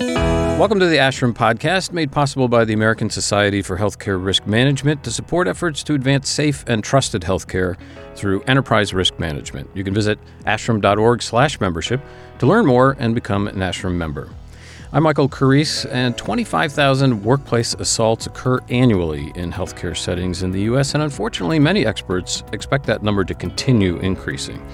[0.00, 5.02] Welcome to the ASHRM podcast, made possible by the American Society for Healthcare Risk Management
[5.02, 7.76] to support efforts to advance safe and trusted healthcare
[8.14, 9.68] through enterprise risk management.
[9.74, 12.00] You can visit ashrm.org/membership
[12.38, 14.28] to learn more and become an ASHRM member.
[14.92, 20.94] I'm Michael Carrese, and 25,000 workplace assaults occur annually in healthcare settings in the U.S.,
[20.94, 24.64] and unfortunately, many experts expect that number to continue increasing.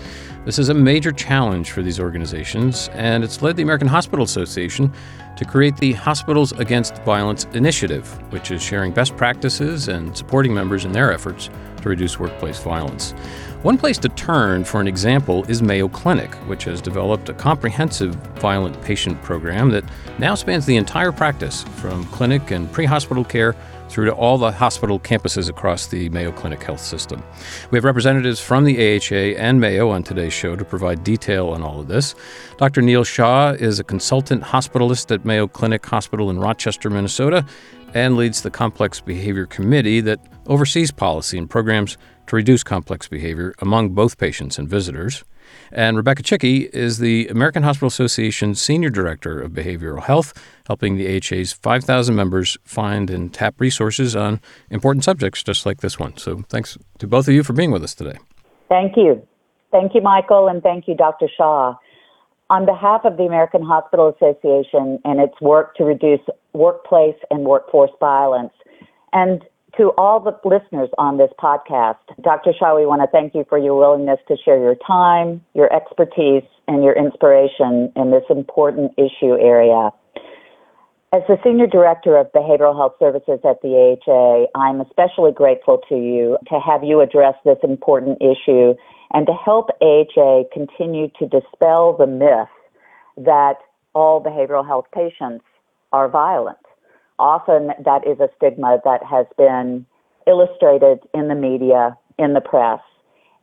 [0.45, 4.92] This is a major challenge for these organizations, and it's led the American Hospital Association
[5.38, 10.84] to create the Hospitals Against Violence Initiative, which is sharing best practices and supporting members
[10.84, 11.48] in their efforts
[11.80, 13.12] to reduce workplace violence.
[13.62, 18.14] One place to turn for an example is Mayo Clinic, which has developed a comprehensive
[18.36, 19.84] violent patient program that
[20.19, 23.56] now spans the entire practice from clinic and pre hospital care
[23.88, 27.23] through to all the hospital campuses across the Mayo Clinic health system.
[27.70, 31.62] We have representatives from the AHA and Mayo on today's show to provide detail on
[31.62, 32.15] all of this.
[32.59, 32.83] Dr.
[32.83, 37.45] Neel Shah is a consultant hospitalist at Mayo Clinic Hospital in Rochester, Minnesota,
[37.95, 43.55] and leads the Complex Behavior Committee that oversees policy and programs to reduce complex behavior
[43.61, 45.25] among both patients and visitors.
[45.72, 50.33] And Rebecca Chickey is the American Hospital Association Senior Director of Behavioral Health,
[50.66, 55.98] helping the AHA's 5,000 members find and tap resources on important subjects just like this
[55.98, 56.16] one.
[56.16, 58.19] So thanks to both of you for being with us today.
[58.69, 59.27] Thank you.
[59.70, 61.28] Thank you, Michael, and thank you, Dr.
[61.36, 61.74] Shah.
[62.50, 66.20] On behalf of the American Hospital Association and its work to reduce
[66.52, 68.52] workplace and workforce violence,
[69.12, 69.42] and
[69.77, 72.53] to all the listeners on this podcast, Dr.
[72.58, 76.44] Shah, we want to thank you for your willingness to share your time, your expertise,
[76.69, 79.91] and your inspiration in this important issue area.
[81.12, 85.95] As the Senior Director of Behavioral Health Services at the AHA, I'm especially grateful to
[85.95, 88.75] you to have you address this important issue
[89.12, 92.48] and to help AHA continue to dispel the myth
[93.17, 93.58] that
[93.95, 95.45] all behavioral health patients
[95.92, 96.58] are violent
[97.19, 99.87] often that is a stigma that has been
[100.27, 102.80] illustrated in the media, in the press.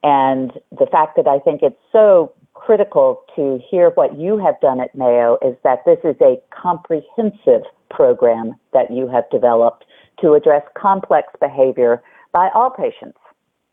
[0.04, 4.80] And the fact that I think it's so critical to hear what you have done
[4.80, 9.86] at Mayo is that this is a comprehensive program that you have developed
[10.22, 13.18] to address complex behavior by all patients,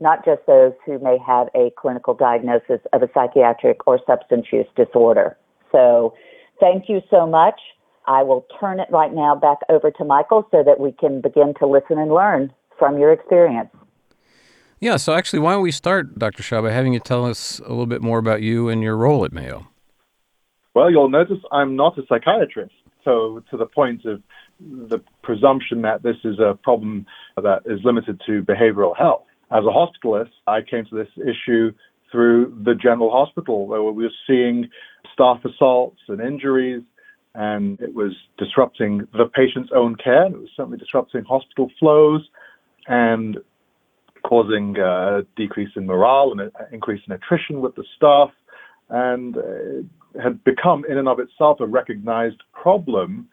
[0.01, 4.67] not just those who may have a clinical diagnosis of a psychiatric or substance use
[4.77, 5.37] disorder.
[5.71, 6.15] So
[6.61, 7.61] thank you so much.
[8.09, 11.53] I will turn it right now back over to Michael so that we can begin
[11.61, 13.69] to listen and learn from your experience.
[14.81, 16.43] Yeah, so actually, why don't we start, Dr.
[16.43, 19.25] Shah, by having you tell us a little bit more about you and your role
[19.25, 19.69] at Mayo?
[20.75, 22.73] Well, you'll notice I'm not a psychiatrist.
[23.05, 24.23] So, to the point of
[24.61, 29.25] the presumption that this is a problem that is limited to behavioral health.
[29.51, 29.73] As a
[30.07, 31.73] hospitalist, I came to this issue
[32.11, 34.69] through the general hospital where we were seeing
[35.13, 36.83] staff assaults and injuries
[37.35, 40.27] and it was disrupting the patient's own care.
[40.27, 42.29] It was certainly disrupting hospital flows
[42.87, 43.39] and
[44.25, 48.31] causing a decrease in morale and an increase in attrition with the staff,
[48.91, 49.87] and it
[50.23, 53.29] had become, in and of itself, a recognized problem.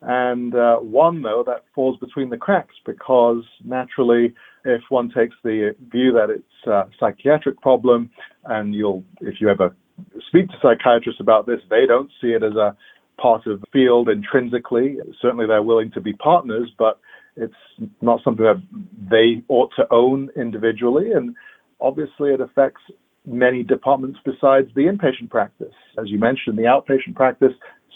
[0.00, 4.34] And uh, one, though, that falls between the cracks because naturally,
[4.64, 8.10] if one takes the view that it's a psychiatric problem,
[8.44, 9.74] and you'll, if you ever
[10.28, 12.76] speak to psychiatrists about this, they don't see it as a
[13.18, 14.96] part of the field intrinsically.
[15.20, 16.98] Certainly, they're willing to be partners, but
[17.36, 17.54] it's
[18.00, 18.62] not something that
[19.10, 21.12] they ought to own individually.
[21.12, 21.34] And
[21.80, 22.80] obviously, it affects
[23.26, 25.74] many departments besides the inpatient practice.
[25.98, 27.52] As you mentioned, the outpatient practice,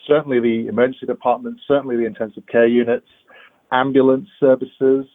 [0.07, 3.07] certainly the emergency department, certainly the intensive care units,
[3.73, 5.07] ambulance services.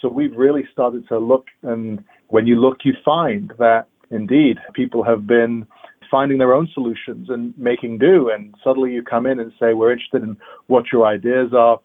[0.00, 5.04] So we've really started to look, and when you look, you find that indeed people
[5.04, 5.66] have been
[6.10, 8.30] finding their own solutions and making do.
[8.30, 10.36] And suddenly you come in and say, We're interested in
[10.66, 11.80] what your ideas are,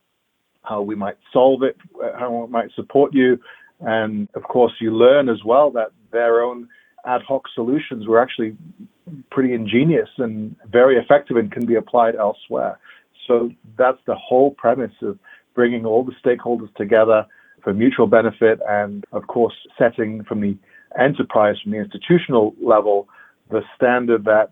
[0.63, 1.77] how we might solve it,
[2.17, 3.39] how we might support you.
[3.81, 6.69] And of course, you learn as well that their own
[7.05, 8.55] ad hoc solutions were actually
[9.29, 12.79] pretty ingenious and very effective and can be applied elsewhere.
[13.27, 15.19] So that's the whole premise of
[15.53, 17.25] bringing all the stakeholders together
[17.63, 20.57] for mutual benefit and, of course, setting from the
[20.99, 23.07] enterprise, from the institutional level,
[23.49, 24.51] the standard that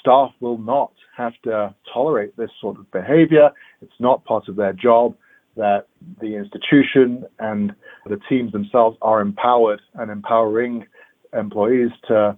[0.00, 3.50] staff will not have to tolerate this sort of behavior.
[3.82, 5.16] It's not part of their job,
[5.56, 5.86] that
[6.20, 7.74] the institution and
[8.06, 10.86] the teams themselves are empowered and empowering
[11.32, 12.36] employees to,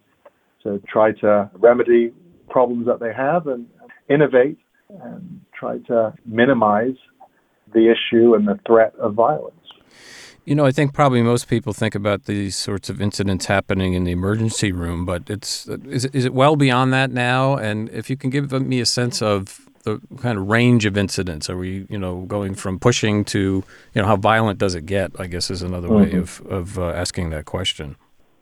[0.62, 2.12] to try to remedy
[2.50, 3.66] problems that they have and
[4.08, 4.58] innovate
[5.02, 6.96] and try to minimize
[7.72, 9.54] the issue and the threat of violence.
[10.46, 14.04] You know, I think probably most people think about these sorts of incidents happening in
[14.04, 17.56] the emergency room, but it's is it, is it well beyond that now?
[17.56, 21.48] And if you can give me a sense of the kind of range of incidents?
[21.48, 23.64] Are we, you know, going from pushing to,
[23.94, 25.12] you know, how violent does it get?
[25.18, 26.12] I guess is another mm-hmm.
[26.12, 27.96] way of of uh, asking that question.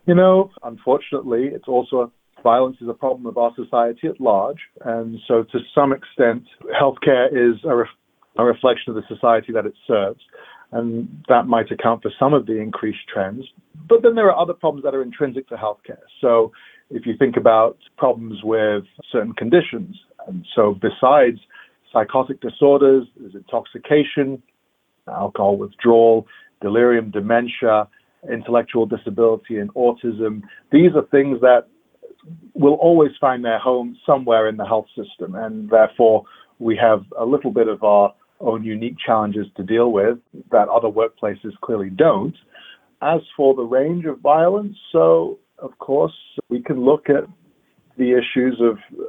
[0.05, 4.59] You know, unfortunately, it's also a, violence is a problem of our society at large,
[4.83, 6.43] and so to some extent,
[6.79, 7.99] healthcare is a, ref-
[8.37, 10.21] a reflection of the society that it serves
[10.75, 13.45] and that might account for some of the increased trends.
[13.87, 16.03] But then there are other problems that are intrinsic to healthcare.
[16.19, 16.51] So
[16.89, 19.95] if you think about problems with certain conditions,
[20.27, 21.39] and so besides
[21.93, 24.43] psychotic disorders, there's intoxication,
[25.07, 26.27] alcohol withdrawal,
[26.61, 27.87] delirium, dementia,
[28.29, 30.41] intellectual disability, and autism.
[30.73, 31.67] These are things that
[32.53, 36.25] will always find their home somewhere in the health system, and therefore
[36.59, 40.17] we have a little bit of our own unique challenges to deal with
[40.51, 42.35] that other workplaces clearly don't.
[43.01, 46.13] As for the range of violence, so of course,
[46.49, 47.25] we can look at
[47.97, 49.03] the issues of uh,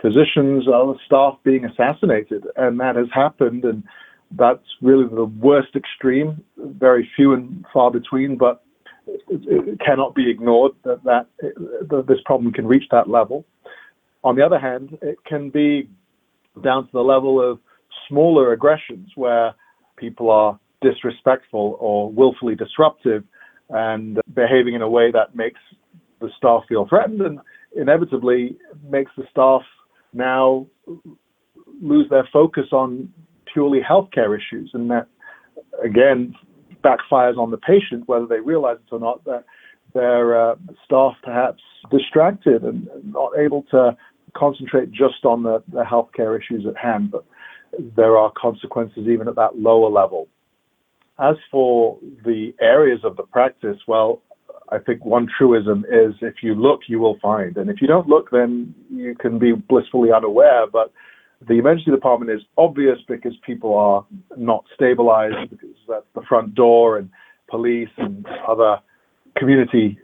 [0.00, 3.84] physicians, other staff being assassinated, and that has happened, and
[4.32, 8.62] that's really the worst extreme, very few and far between, but
[9.06, 11.26] it, cannot be ignored that, that,
[11.88, 13.44] that this problem can reach that level.
[14.22, 15.88] On the other hand, it can be
[16.62, 17.58] down to the level of
[18.10, 19.54] smaller aggressions where
[19.96, 23.24] people are disrespectful or willfully disruptive
[23.70, 25.60] and behaving in a way that makes
[26.20, 27.38] the staff feel threatened and
[27.76, 28.56] inevitably
[28.88, 29.62] makes the staff
[30.12, 30.66] now
[31.80, 33.08] lose their focus on
[33.52, 34.70] purely healthcare issues.
[34.74, 35.06] And that,
[35.82, 36.34] again,
[36.84, 39.44] backfires on the patient, whether they realize it or not, that
[39.94, 43.96] their uh, staff perhaps distracted and not able to
[44.36, 47.10] concentrate just on the, the healthcare issues at hand.
[47.10, 47.24] But
[47.96, 50.28] there are consequences even at that lower level.
[51.18, 54.22] As for the areas of the practice, well,
[54.70, 57.56] I think one truism is if you look, you will find.
[57.56, 60.66] And if you don't look, then you can be blissfully unaware.
[60.66, 60.92] But
[61.46, 64.06] the emergency department is obvious because people are
[64.36, 67.10] not stabilized, because that's the front door, and
[67.48, 68.78] police and other
[69.36, 69.98] community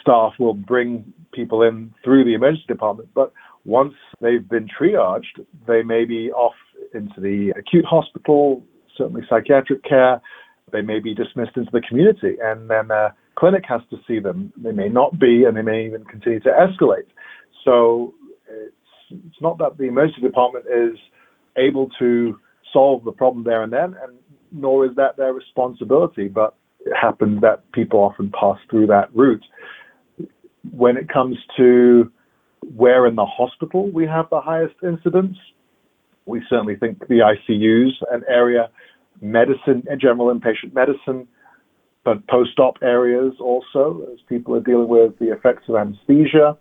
[0.00, 3.08] staff will bring people in through the emergency department.
[3.14, 3.32] But
[3.64, 6.54] once they've been triaged, they may be off
[6.94, 8.64] into the acute hospital,
[8.96, 10.20] certainly psychiatric care.
[10.72, 14.52] They may be dismissed into the community, and then a clinic has to see them.
[14.56, 17.06] They may not be, and they may even continue to escalate.
[17.64, 18.14] So
[18.48, 18.74] it's,
[19.10, 20.98] it's not that the emergency department is
[21.56, 22.38] able to
[22.72, 24.18] solve the problem there and then, and
[24.50, 26.54] nor is that their responsibility, but
[26.84, 29.44] it happens that people often pass through that route.
[30.70, 32.10] When it comes to
[32.76, 35.36] where in the hospital we have the highest incidence,
[36.26, 38.70] we certainly think the ICUs, an area,
[39.20, 41.26] medicine, general inpatient medicine,
[42.04, 46.56] but post-op areas also, as people are dealing with the effects of anesthesia.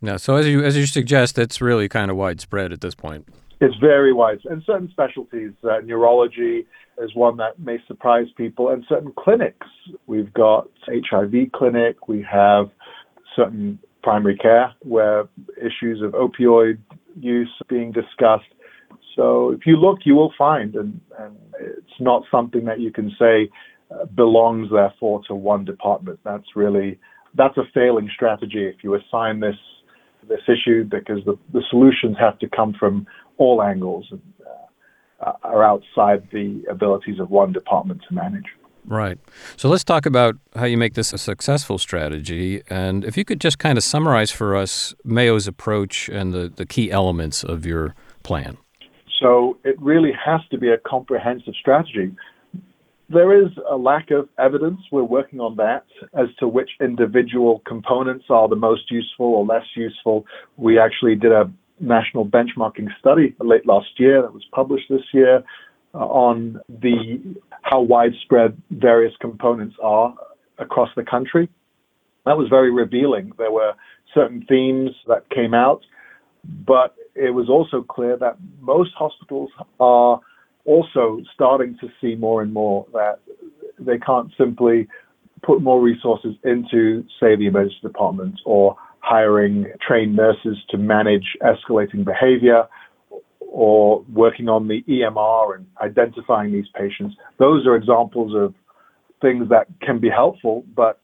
[0.00, 3.26] Yeah, so as you as you suggest, it's really kind of widespread at this point.
[3.60, 6.66] It's very wide, and certain specialties, uh, neurology
[6.98, 9.66] is one that may surprise people, and certain clinics.
[10.06, 12.70] We've got HIV clinic, we have
[13.34, 15.24] certain primary care where
[15.56, 16.78] issues of opioid
[17.18, 18.52] use being discussed.
[19.16, 23.10] So if you look, you will find, and, and it's not something that you can
[23.18, 23.48] say
[23.90, 26.20] uh, belongs therefore to one department.
[26.22, 26.98] That's really
[27.36, 29.56] that's a failing strategy if you assign this
[30.28, 33.06] this issue because the, the solutions have to come from
[33.38, 34.22] all angles and
[35.24, 38.46] uh, are outside the abilities of one department to manage.
[38.86, 39.18] Right.
[39.56, 42.62] So let's talk about how you make this a successful strategy.
[42.68, 46.66] And if you could just kind of summarize for us Mayo's approach and the, the
[46.66, 48.58] key elements of your plan.
[49.20, 52.14] So it really has to be a comprehensive strategy.
[53.08, 54.80] There is a lack of evidence.
[54.90, 55.84] We're working on that
[56.18, 60.26] as to which individual components are the most useful or less useful.
[60.56, 61.50] We actually did a
[61.80, 65.42] national benchmarking study late last year that was published this year
[65.94, 70.12] Uh, on the how widespread various components are
[70.58, 71.48] across the country.
[72.26, 73.30] That was very revealing.
[73.38, 73.74] There were
[74.12, 75.82] certain themes that came out,
[76.66, 80.18] but it was also clear that most hospitals are
[80.64, 83.20] also starting to see more and more that
[83.78, 84.88] they can't simply
[85.42, 92.04] put more resources into, say, the emergency department or hiring trained nurses to manage escalating
[92.04, 92.66] behavior
[93.54, 97.14] or working on the EMR and identifying these patients.
[97.38, 98.52] Those are examples of
[99.22, 101.00] things that can be helpful, but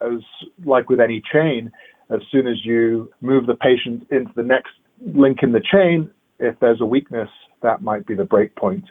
[0.00, 0.20] as
[0.64, 1.72] like with any chain,
[2.08, 4.70] as soon as you move the patient into the next
[5.12, 6.08] link in the chain,
[6.38, 7.28] if there's a weakness,
[7.62, 8.84] that might be the break point.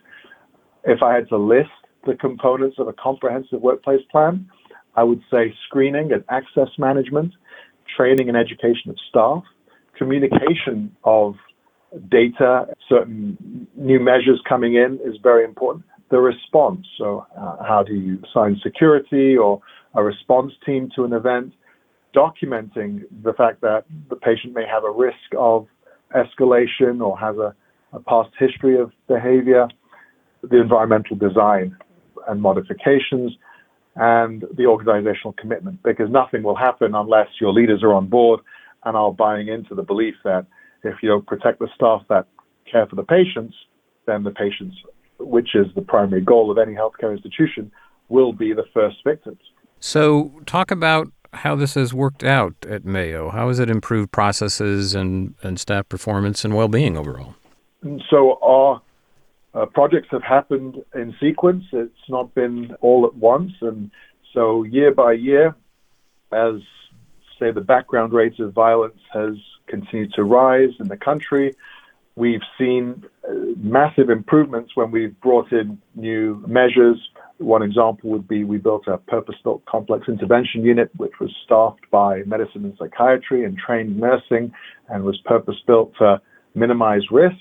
[0.83, 1.69] If I had to list
[2.05, 4.49] the components of a comprehensive workplace plan,
[4.97, 7.31] I would say screening and access management,
[7.95, 9.43] training and education of staff,
[9.97, 11.35] communication of
[12.09, 15.85] data, certain new measures coming in is very important.
[16.09, 19.61] The response, so uh, how do you assign security or
[19.93, 21.53] a response team to an event,
[22.15, 25.67] documenting the fact that the patient may have a risk of
[26.15, 27.55] escalation or has a,
[27.93, 29.67] a past history of behavior,
[30.43, 31.75] the environmental design
[32.27, 33.31] and modifications,
[33.95, 38.39] and the organizational commitment, because nothing will happen unless your leaders are on board
[38.85, 40.45] and are buying into the belief that
[40.83, 42.27] if you don't protect the staff that
[42.71, 43.55] care for the patients,
[44.05, 44.75] then the patients,
[45.19, 47.71] which is the primary goal of any healthcare institution,
[48.09, 49.39] will be the first victims.
[49.79, 53.29] So, talk about how this has worked out at Mayo.
[53.29, 57.35] How has it improved processes and, and staff performance and well being overall?
[57.81, 58.81] And So, our
[59.53, 61.65] uh, projects have happened in sequence.
[61.71, 63.53] It's not been all at once.
[63.61, 63.91] And
[64.33, 65.55] so, year by year,
[66.31, 66.61] as
[67.41, 69.33] say the background rates of violence has
[69.67, 71.55] continued to rise in the country,
[72.15, 76.97] we've seen uh, massive improvements when we've brought in new measures
[77.41, 82.21] one example would be we built a purpose-built complex intervention unit, which was staffed by
[82.25, 84.51] medicine and psychiatry and trained nursing
[84.89, 86.21] and was purpose-built to
[86.55, 87.35] minimize risk.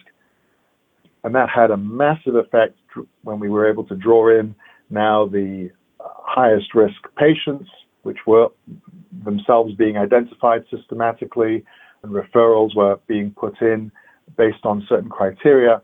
[1.22, 2.76] And that had a massive effect
[3.22, 4.54] when we were able to draw in
[4.88, 7.68] now the highest risk patients,
[8.02, 8.48] which were
[9.24, 11.64] themselves being identified systematically,
[12.02, 13.92] and referrals were being put in
[14.36, 15.82] based on certain criteria.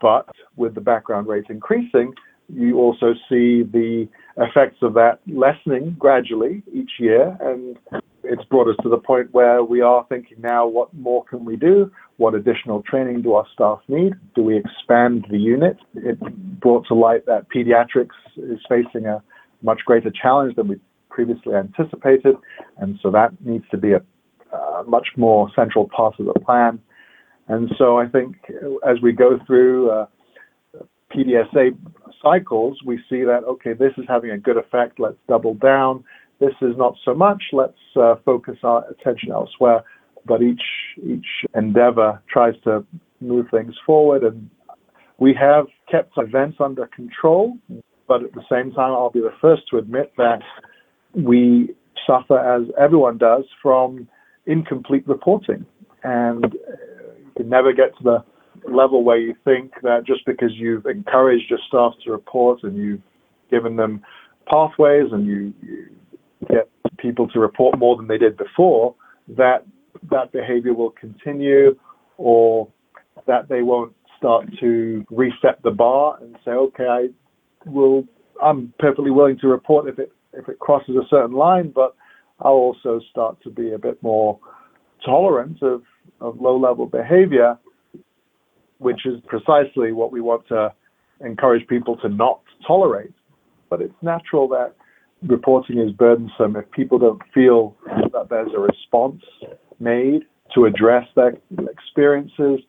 [0.00, 2.14] But with the background rate increasing,
[2.48, 7.36] you also see the effects of that lessening gradually each year.
[7.40, 7.76] And
[8.22, 11.56] it's brought us to the point where we are thinking now, what more can we
[11.56, 11.90] do?
[12.18, 14.14] What additional training do our staff need?
[14.34, 15.76] Do we expand the unit?
[15.94, 16.20] It
[16.60, 19.22] brought to light that pediatrics is facing a
[19.62, 20.76] much greater challenge than we
[21.16, 22.36] previously anticipated.
[22.76, 24.02] And so that needs to be a,
[24.86, 26.78] much more central part of the plan.
[27.48, 28.36] And so I think
[28.88, 30.06] as we go through uh,
[31.12, 31.76] PDSA
[32.22, 36.04] cycles, we see that, okay, this is having a good effect, let's double down.
[36.40, 39.82] This is not so much, let's uh, focus our attention elsewhere.
[40.24, 40.66] But each,
[41.02, 42.84] each endeavor tries to
[43.20, 44.22] move things forward.
[44.24, 44.48] And
[45.18, 47.58] we have kept events under control,
[48.08, 50.40] but at the same time, I'll be the first to admit that
[51.16, 51.74] we
[52.06, 54.08] suffer, as everyone does, from
[54.46, 55.64] incomplete reporting.
[56.04, 56.48] And uh,
[57.18, 58.24] you can never get to the
[58.70, 63.02] level where you think that just because you've encouraged your staff to report and you've
[63.50, 64.02] given them
[64.50, 65.86] pathways and you, you
[66.48, 66.68] get
[66.98, 68.94] people to report more than they did before,
[69.28, 69.64] that
[70.10, 71.76] that behavior will continue
[72.18, 72.68] or
[73.26, 77.08] that they won't start to reset the bar and say, okay, I
[77.66, 78.04] will,
[78.42, 81.94] I'm perfectly willing to report if it if it crosses a certain line, but
[82.40, 84.38] I'll also start to be a bit more
[85.04, 85.82] tolerant of,
[86.20, 87.58] of low level behavior
[88.78, 90.72] which is precisely what we want to
[91.20, 93.12] encourage people to not tolerate.
[93.70, 94.74] But it's natural that
[95.22, 97.76] reporting is burdensome if people don't feel
[98.12, 99.22] that there's a response
[99.80, 100.22] made
[100.54, 101.34] to address their
[101.70, 102.60] experiences.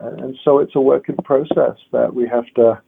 [0.00, 2.80] Uh, and so it's a work in process that we have to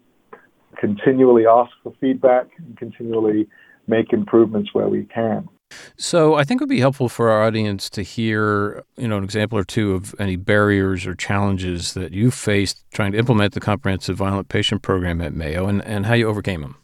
[0.79, 3.49] continually ask for feedback and continually
[3.89, 5.49] make improvements where we can.
[5.97, 9.25] So I think it would be helpful for our audience to hear, you know, an
[9.25, 13.61] example or two of any barriers or challenges that you faced trying to implement the
[13.61, 16.77] comprehensive violent patient program at Mayo and, and how you overcame them.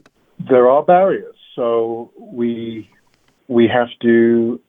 [0.51, 1.35] There are barriers.
[1.55, 2.91] So we
[3.47, 4.61] we have to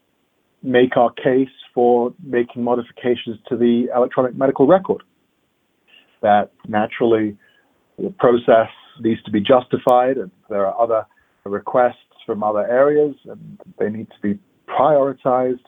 [0.62, 5.04] make our case for making modifications to the electronic medical record.
[6.22, 7.38] That naturally
[7.98, 11.06] the process needs to be justified and there are other
[11.44, 15.64] requests from other areas and they need to be prioritized.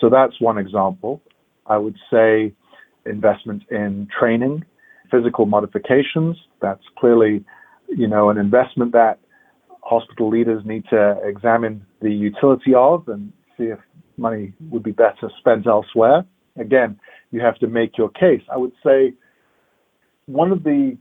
[0.00, 1.22] So that's one example.
[1.66, 2.52] I would say
[3.06, 4.64] investment in training,
[5.10, 6.36] physical modifications.
[6.60, 7.44] That's clearly,
[7.88, 9.18] you know, an investment that
[9.82, 13.78] hospital leaders need to examine the utility of and see if
[14.16, 16.24] money would be better spent elsewhere.
[16.58, 16.98] Again,
[17.30, 18.42] you have to make your case.
[18.52, 19.14] I would say
[20.26, 20.96] one of the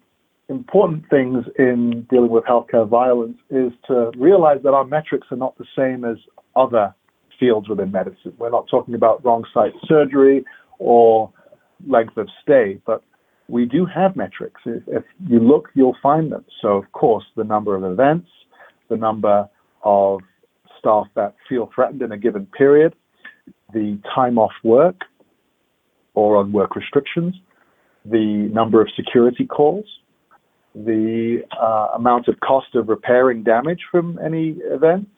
[0.49, 5.57] important things in dealing with healthcare violence is to realize that our metrics are not
[5.57, 6.17] the same as
[6.55, 6.93] other
[7.39, 8.33] fields within medicine.
[8.37, 10.43] We're not talking about wrong site surgery
[10.79, 11.31] or
[11.87, 13.03] length of stay, but
[13.47, 14.61] we do have metrics.
[14.65, 16.45] If, if you look, you'll find them.
[16.61, 18.27] So, of course, the number of events,
[18.89, 19.47] the number
[19.83, 20.19] of
[20.77, 22.95] staff that feel threatened in a given period,
[23.73, 25.01] the time off work
[26.15, 27.35] or on work restrictions,
[28.05, 29.85] the number of security calls,
[30.75, 35.09] the uh, amount of cost of repairing damage from any events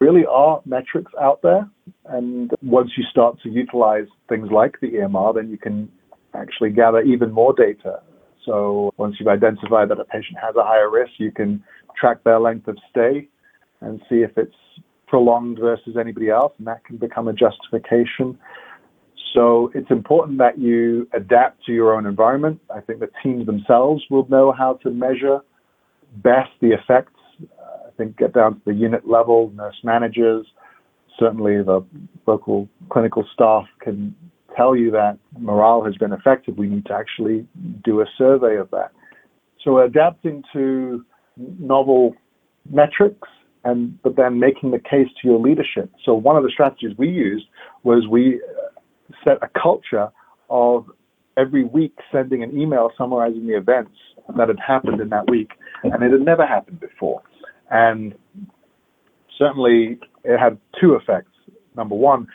[0.00, 1.68] really are metrics out there.
[2.04, 5.90] And once you start to utilize things like the EMR, then you can
[6.34, 8.00] actually gather even more data.
[8.44, 11.62] So once you've identified that a patient has a higher risk, you can
[11.98, 13.28] track their length of stay
[13.80, 14.54] and see if it's
[15.06, 18.38] prolonged versus anybody else, and that can become a justification.
[19.34, 22.60] So it's important that you adapt to your own environment.
[22.74, 25.40] I think the teams themselves will know how to measure
[26.16, 27.12] best the effects.
[27.42, 30.46] Uh, I think get down to the unit level, nurse managers,
[31.18, 31.84] certainly the
[32.26, 34.14] local clinical staff can
[34.56, 36.56] tell you that morale has been affected.
[36.56, 37.46] We need to actually
[37.84, 38.92] do a survey of that.
[39.62, 41.04] So adapting to
[41.36, 42.14] novel
[42.70, 43.28] metrics
[43.64, 45.90] and but then making the case to your leadership.
[46.04, 47.46] So one of the strategies we used
[47.82, 48.40] was we
[49.24, 50.08] set a culture
[50.50, 50.90] of
[51.36, 53.92] every week sending an email summarizing the events
[54.36, 55.50] that had happened in that week,
[55.84, 57.22] and it had never happened before.
[57.70, 58.14] And
[59.38, 61.30] certainly, it had two effects.
[61.76, 62.26] Number one,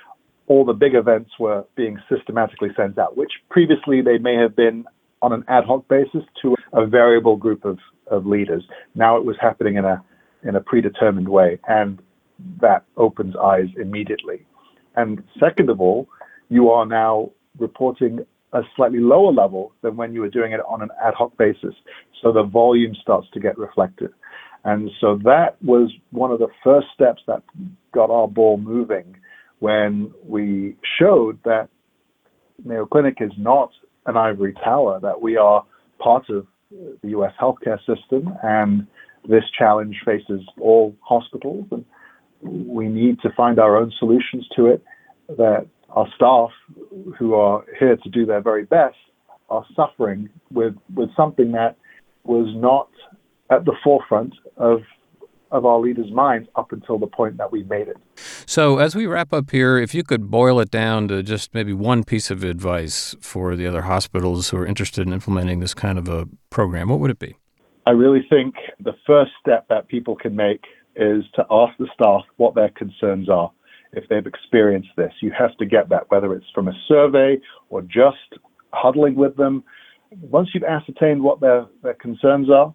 [0.48, 4.86] all the big events were being systematically sent out, which previously they may have been
[5.22, 8.64] on an ad hoc basis to a variable group of, of leaders.
[8.96, 10.04] Now it was happening in a
[10.44, 12.02] in a predetermined way, and
[12.62, 14.44] that opens eyes immediately.
[14.96, 16.08] And second of all,
[16.52, 18.20] you are now reporting
[18.52, 21.74] a slightly lower level than when you were doing it on an ad hoc basis.
[22.22, 24.12] So the volume starts to get reflected.
[24.66, 27.42] And so that was one of the first steps that
[27.94, 29.16] got our ball moving
[29.60, 31.70] when we showed that
[32.66, 33.72] Mayo Clinic is not
[34.06, 35.66] an ivory tower, that we are
[36.00, 36.46] part of
[37.02, 38.86] the US healthcare system and
[39.26, 41.86] this challenge faces all hospitals, and
[42.42, 44.84] we need to find our own solutions to it.
[45.30, 46.50] That our staff,
[47.18, 48.98] who are here to do their very best,
[49.50, 51.76] are suffering with, with something that
[52.24, 52.90] was not
[53.50, 54.82] at the forefront of
[55.52, 57.98] of our leaders' minds up until the point that we made it.
[58.16, 61.74] So, as we wrap up here, if you could boil it down to just maybe
[61.74, 65.98] one piece of advice for the other hospitals who are interested in implementing this kind
[65.98, 67.36] of a program, what would it be?
[67.86, 70.64] I really think the first step that people can make
[70.96, 73.52] is to ask the staff what their concerns are
[73.94, 75.12] if they've experienced this.
[75.22, 77.38] You have to get that, whether it's from a survey
[77.70, 78.40] or just
[78.72, 79.64] huddling with them.
[80.22, 82.74] Once you've ascertained what their, their concerns are,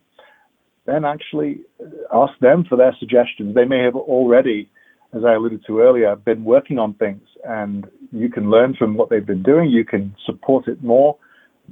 [0.87, 3.55] then actually uh, ask them for their suggestions.
[3.55, 4.71] They may have already,
[5.13, 9.11] as I alluded to earlier, been working on things, and you can learn from what
[9.11, 9.71] they've been doing.
[9.71, 11.19] You can support it more.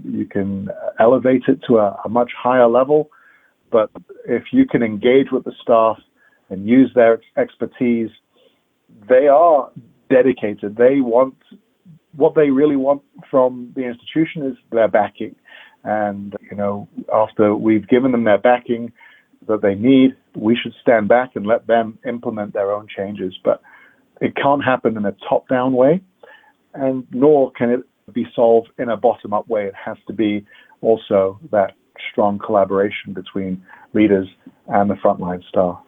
[0.04, 3.10] You can uh, elevate it to a, a much higher level.
[3.70, 3.90] But
[4.26, 5.98] if you can engage with the staff
[6.50, 8.10] and use their expertise,
[9.08, 9.70] they are
[10.10, 10.76] dedicated.
[10.76, 11.34] They want
[12.16, 15.34] what they really want from the institution is their backing.
[15.82, 18.92] And, you know, after we've given them their backing
[19.48, 23.34] that they need, we should stand back and let them implement their own changes.
[23.44, 23.60] But
[24.20, 26.00] it can't happen in a top down way,
[26.72, 27.80] and nor can it
[28.12, 29.66] be solved in a bottom up way.
[29.66, 30.46] It has to be
[30.80, 31.72] also that
[32.10, 34.28] strong collaboration between leaders
[34.68, 35.83] and the frontline staff.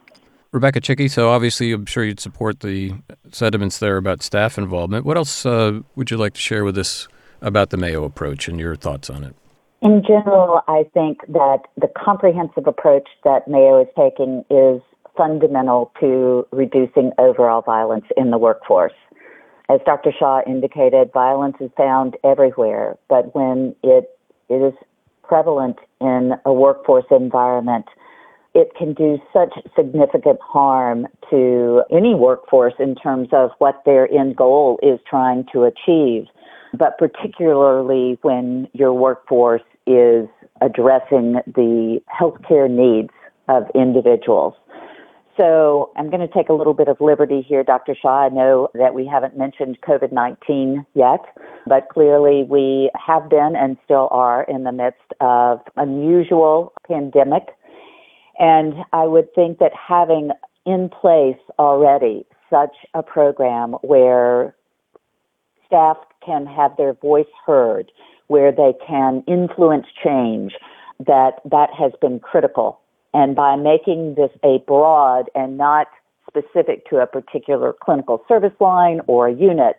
[0.57, 2.95] Rebecca Chickey, so obviously I'm sure you'd support the
[3.31, 5.05] sentiments there about staff involvement.
[5.05, 7.09] What else uh, would you like to share with us
[7.43, 9.37] about the Mayo approach and your thoughts on it?
[9.83, 14.81] In general, I think that the comprehensive approach that Mayo is taking is
[15.15, 18.95] fundamental to reducing overall violence in the workforce.
[19.69, 20.11] As Dr.
[20.19, 24.09] Shah indicated, violence is found everywhere, but when it,
[24.49, 24.73] it is
[25.23, 27.85] prevalent in a workforce environment,
[28.57, 34.35] it can do such significant harm to any workforce in terms of what their end
[34.35, 36.25] goal is trying to achieve,
[36.73, 40.27] but particularly when your workforce is
[40.63, 43.11] addressing the healthcare needs
[43.49, 44.55] of individuals.
[45.37, 47.95] So I'm going to take a little bit of liberty here, Dr.
[47.95, 48.25] Shah.
[48.25, 51.21] I know that we haven't mentioned COVID 19 yet,
[51.67, 57.49] but clearly we have been and still are in the midst of unusual pandemic.
[58.39, 60.31] And I would think that having
[60.65, 64.55] in place already such a program where
[65.67, 67.91] staff can have their voice heard,
[68.29, 70.55] where they can influence change,
[71.07, 72.81] that that has been critical.
[73.15, 75.89] And by making this a broad and not
[76.29, 79.77] specific to a particular clinical service line or unit,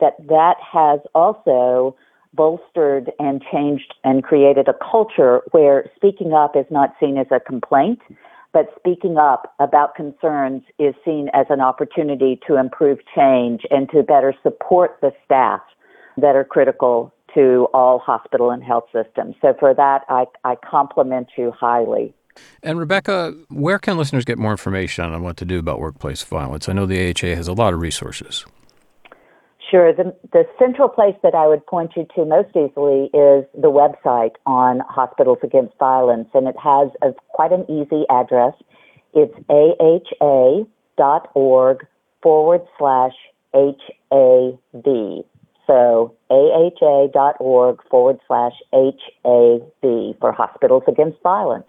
[0.00, 1.94] that that has also
[2.34, 7.40] bolstered and changed and created a culture where speaking up is not seen as a
[7.40, 8.00] complaint,
[8.52, 14.02] but speaking up about concerns is seen as an opportunity to improve change and to
[14.02, 15.60] better support the staff
[16.16, 19.34] that are critical to all hospital and health systems.
[19.40, 22.14] So for that, I, I compliment you highly.
[22.62, 26.68] And Rebecca, where can listeners get more information on what to do about workplace violence?
[26.68, 28.46] I know the AHA has a lot of resources.
[29.72, 29.90] Sure.
[29.90, 34.32] The, the central place that I would point you to most easily is the website
[34.44, 38.52] on Hospitals Against Violence, and it has a, quite an easy address.
[39.14, 39.32] It's
[40.98, 41.86] aha.org
[42.22, 43.14] forward slash
[43.54, 45.24] HAV.
[45.66, 51.64] So aha.org forward slash HAV for Hospitals Against Violence.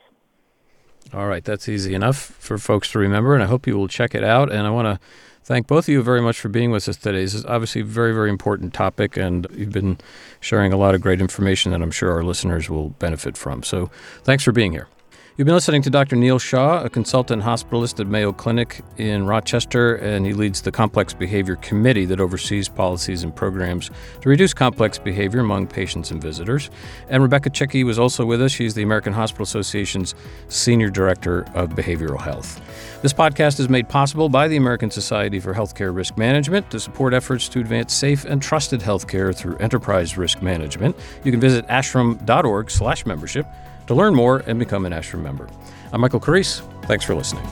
[1.13, 4.13] All right, that's easy enough for folks to remember, and I hope you will check
[4.13, 4.51] it out.
[4.51, 4.99] And I want to
[5.43, 7.21] thank both of you very much for being with us today.
[7.21, 9.97] This is obviously a very, very important topic, and you've been
[10.39, 13.63] sharing a lot of great information that I'm sure our listeners will benefit from.
[13.63, 13.89] So
[14.23, 14.87] thanks for being here.
[15.35, 16.15] You've been listening to Dr.
[16.15, 21.15] Neel Shah, a consultant hospitalist at Mayo Clinic in Rochester, and he leads the Complex
[21.15, 23.89] Behavior Committee that oversees policies and programs
[24.21, 26.69] to reduce complex behavior among patients and visitors.
[27.09, 28.51] And Rebecca Chickey was also with us.
[28.51, 30.13] She's the American Hospital Association's
[30.49, 32.61] Senior Director of Behavioral Health.
[33.01, 37.11] This podcast is made possible by the American Society for Healthcare Risk Management to support
[37.11, 40.95] efforts to advance safe and trusted healthcare through enterprise risk management.
[41.23, 43.47] You can visit ashrm.org/membership
[43.87, 45.47] to learn more and become an ASHRM member.
[45.91, 46.61] I'm Michael Carrese.
[46.83, 47.45] Thanks for listening.